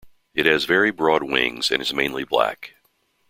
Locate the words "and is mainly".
1.69-2.23